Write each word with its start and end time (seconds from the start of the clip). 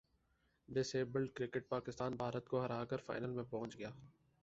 ڈس 0.69 0.93
abled 0.95 1.29
cricket 1.35 1.69
Pakistan 1.69 2.15
Bharat 2.15 2.47
کو 2.49 2.63
ہراکر 2.65 3.01
final 3.05 3.31
میں 3.31 3.43
پہنچ 3.49 3.77
گیا 3.77 3.89